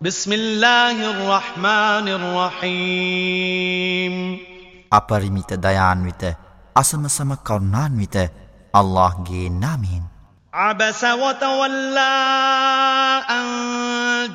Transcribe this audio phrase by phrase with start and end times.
[0.00, 4.14] بسم الله الرحمن الرحيم.
[4.92, 6.24] أبرميت ديان ويت
[6.72, 8.16] أسم سم كرنان ويت
[8.72, 10.04] الله جي نامين
[10.54, 12.16] عبس وتولى
[13.28, 13.44] أن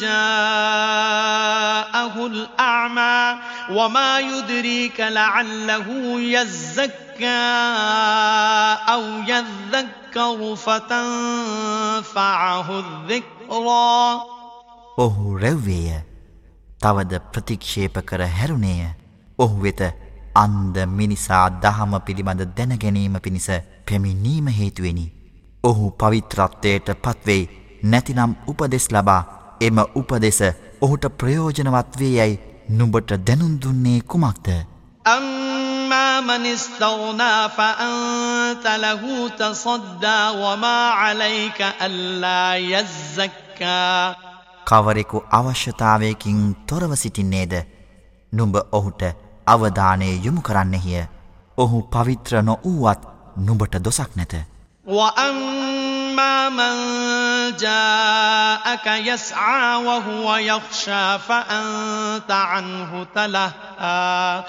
[0.00, 3.36] جاءه الأعمى
[3.70, 5.86] وما يدريك لعله
[6.20, 7.44] يزكى
[8.88, 14.39] أو يذكر فتنفعه الذكرى.
[14.97, 15.95] ඔහු රැව්වේය
[16.81, 18.83] තවද ප්‍රතික්ෂේප කර හැරුණේය
[19.39, 19.81] ඔහු වෙත
[20.35, 23.47] අන්ද මිනිසා දහම පිළිබඳ දැනගැනීම පිණිස
[23.87, 25.05] පැමිණීම හේතුවෙනි.
[25.63, 27.49] ඔහු පවිත්‍රත්වයට පත්වෙයි
[27.83, 29.21] නැතිනම් උපදෙස් ලබා
[29.61, 30.39] එම උපදෙස
[30.81, 32.39] ඔහුට ප්‍රයෝජනවත් වේ යැයි
[32.71, 34.47] නුබට දැනුන්දුන්නේ කුමක්ද.
[35.05, 44.15] أما من استغنى فأنت له تصدى وما عليك ألا يزكى
[44.69, 47.53] කවරෙකු අවශ්‍යතාවයකින් තොරව සිටින්නේද
[48.33, 49.01] නුඹ ඔහුට
[49.47, 51.03] අවධානය යොමු කරන්නෙහිය
[51.57, 53.01] ඔහු පවිත්‍ර නොවූවත්
[53.37, 54.35] නුඹට දොසක් නැත
[54.87, 56.75] وأما من
[57.57, 64.43] جاءك يسعى وهو يخشى فأنت عنه تلهى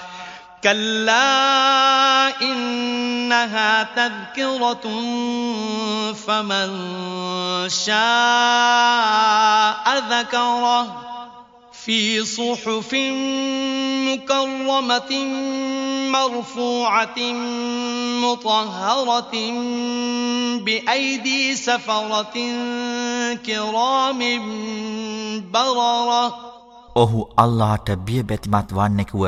[0.63, 4.85] كلا إنها تذكرة
[6.13, 6.69] فمن
[7.69, 7.97] شاء
[10.09, 11.07] ذكره
[11.71, 12.93] في صحف
[14.07, 15.11] مكرمة
[16.11, 17.19] مرفوعة
[18.23, 19.35] مطهرة
[20.65, 22.35] بأيدي سفرة
[23.45, 24.21] كرام
[25.51, 26.47] بررة
[27.03, 29.23] ඔහු අල්ලාට බියබැතිමත් වන්නෙකුව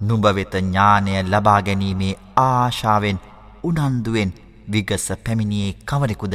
[0.00, 3.18] නුඹ වෙත ඥානය ලබා ගැනීමේ ආශාවෙන්
[3.62, 4.32] උනන්දුවෙන්
[4.72, 6.34] විගස පැමිණියේ කවරෙකුද?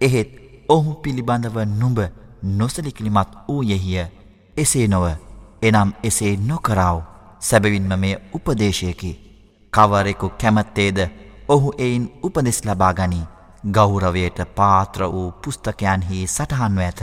[0.00, 0.30] එහෙත්
[0.68, 1.98] ඔහු පිළිබඳව නුඹ
[2.58, 4.06] නොසලිකිලිමත් වූ යෙහිය
[4.56, 5.06] එසේ නොව
[5.62, 6.98] එනම් එසේ නොකරාව.
[7.40, 9.12] සැබවින්ම මේ උපදේශයකි.
[9.72, 10.98] කවරෙකු කැමැත්තේද
[11.48, 13.24] ඔහු එයින් උපදෙස් ලබා ගනී?
[13.64, 17.02] ගෞරවයට පාත්‍ර වූ පුස්තකයන්හි සටහන්ව ඇත.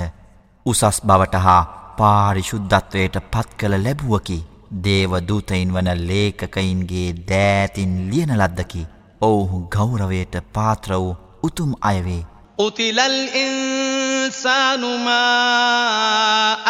[0.66, 1.64] උසස් බවට හා
[1.98, 4.40] පාරිශුද්ධත්වයට පත් කළ ලැබුවකි.
[4.85, 8.87] දේව දූතයින් වන ලේකකයින්ගේ දෑතින් ලියන ලද්දකි
[9.21, 11.13] ඔවුහු ගෞරවයට පාත්‍ර වූ
[11.43, 12.23] උතුම් අයවේ
[12.59, 15.23] قتل الإنسان ما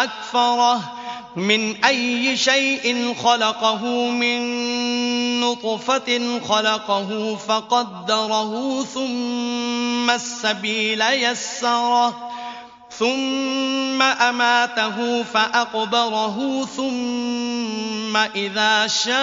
[0.03, 0.81] أكفره
[1.37, 4.39] من أي شيء خلقه من
[5.41, 12.31] نطفة خلقه فقدره ثم السبيل يسره
[12.91, 19.16] ثم أماته فأقبره ثم ثم إذا شاء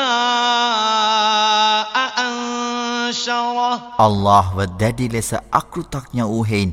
[2.18, 3.80] أنشره.
[4.00, 4.48] الله
[4.80, 6.72] දැඩි ලෙස අකෘතඥ වූහෙයින්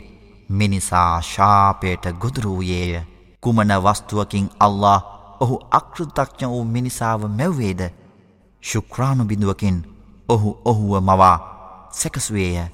[0.48, 3.02] මිනිසා ශාපයට ගොදුරු වූයේය.
[3.42, 5.02] කුමන වස්තුවකින් අල්له
[5.40, 7.80] ඔහු අකෘතඥ වූ මිනිසාව මැව්වේද?
[8.62, 9.76] ශුක්‍රාණු බිඳුවකින්
[10.28, 11.38] ඔහු ඔහුව මවා
[11.90, 12.66] සැකසුවේය.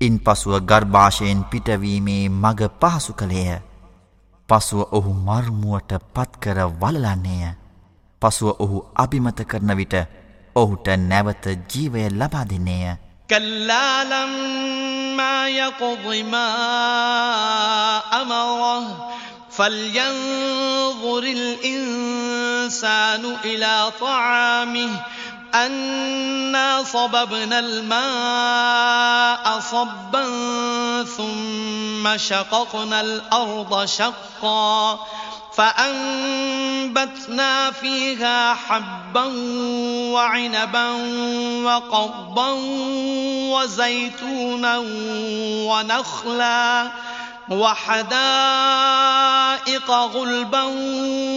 [0.00, 3.60] ඉන් පසුව ගර්භාෂයෙන් පිටවීමේ මග පහසු කළේය.
[4.48, 7.65] පසුව ඔහු මර්මුවට පත්කර වලලන්නේය
[8.21, 9.93] පසුව ඔහු අභිමත කරන විට
[10.55, 12.95] ඔහුට නැවත ජීවය ලබා දෙන්නේය
[13.29, 14.61] කල්ලාලම්
[15.17, 16.47] ما يقض ما
[18.13, 19.11] أمره
[19.51, 24.89] فلينظر الإنسان إلى طعامه
[25.55, 30.25] أنا صببنا الماء صبا
[31.07, 34.99] ثم شققنا الأرض شقا
[35.56, 39.24] فأنبتنا فيها حبا
[40.12, 40.90] وعنبا
[41.64, 42.50] وقضبا
[43.52, 44.78] وزيتونا
[45.68, 46.90] ونخلا
[47.50, 48.10] وحدائق
[49.90, 50.62] غلبا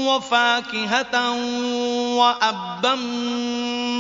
[0.08, 1.32] وفاكهة
[2.16, 2.96] وأبا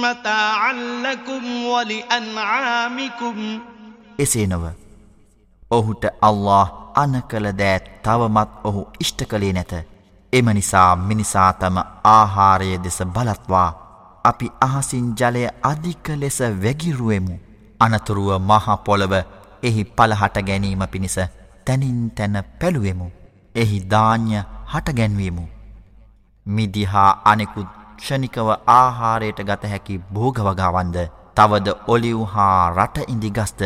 [0.01, 3.59] متاعا لكم ولأنعامكم.
[4.19, 4.71] إسينوا නොව
[5.71, 9.98] ඔහුට අල්له අනකළ දෑ තවමත් ඔහු ඉෂ්ට කළේ නැත.
[10.33, 13.69] එම නිසා මිනිසා තම ආහාරය දෙස බලත්වා
[14.25, 17.35] අපි අහසින් ජලය අධික ලෙස වැගිරුවෙමු.
[17.79, 19.13] අනතුරුව මහපොළව
[19.63, 21.17] එහි පලහට ගැනීම පිණිස
[21.65, 23.07] තැනින් තැන පැළුවෙමු.
[23.55, 25.45] එහි ධාන්‍ය හටගැන්වීමු.
[26.45, 30.97] මිදිහා අනෙකුත් ක්ෂණිකව ආහාරයට ගත හැකි භෝගවගාවන්ද
[31.35, 33.61] තවද ඔලිව් හා රට ඉදි ගස්ත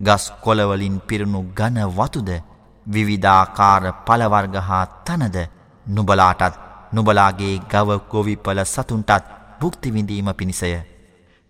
[0.00, 2.30] ගස් කොළවලින් පිරුණු ගන වතුද
[2.86, 5.36] විවිධාකාර පලවර්ග හා තනද
[5.85, 6.53] නුබලාටත්
[6.93, 9.23] නුබලාගේ ගව ගොවිපල සතුන්ටත්
[9.59, 10.81] භුක්තිවිඳීම පිණිසය.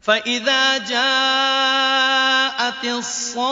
[0.03, 3.51] فإذا جاءت الصاخة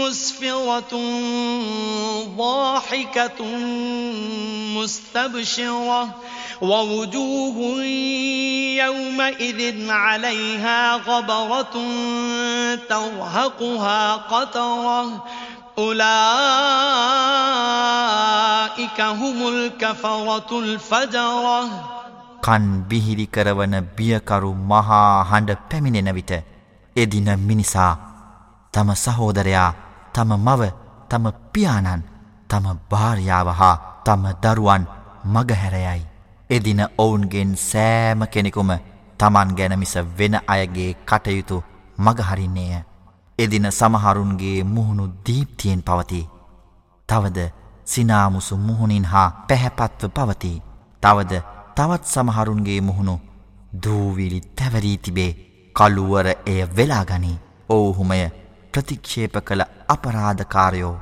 [0.00, 0.92] مسفرة
[2.36, 3.44] ضاحكة
[4.76, 6.14] مستبشرة
[6.62, 7.84] ووجوه
[8.76, 11.74] يومئذ عليها غبرة
[12.88, 15.24] ترهقها قترة
[15.78, 16.20] أولئك
[19.00, 21.70] هم الكفرة الفجرة
[22.42, 26.32] කන් බිහිරි කරවන බියකරු මහා හඬ පැමිණෙන විට
[26.96, 27.92] එදින මිනිසා
[28.74, 29.72] තම සහෝදරයා
[30.15, 30.61] තම මව
[31.09, 32.03] තම පියාණන්
[32.49, 33.75] තම භාර්යාව හා
[34.05, 34.83] තම දරුවන්
[35.25, 36.01] මගහැරයයි.
[36.49, 38.71] එදින ඔවුන්ගෙන් සෑම කෙනෙකුම
[39.19, 41.63] තමන් ගැනමිස වෙන අයගේ කටයුතු
[41.97, 42.83] මගහරින්නේය.
[43.39, 46.21] එදින සමහරුන්ගේ මුහුණු දීප්තියෙන් පවති.
[47.09, 47.39] තවද
[47.85, 50.61] සිනාමුසු මුහුණින් හා පැහැපත්ව පවති.
[51.03, 51.33] තවද
[51.75, 53.15] තවත් සමහරුන්ගේ මුහුණු
[53.83, 55.31] දූවිලි තැවරී තිබේ
[55.75, 58.44] කළුවර එය වෙලාගනී ඔවුහුමය
[58.75, 60.95] ප්‍රතික්ෂේප කළ අපරාධකාරයෝ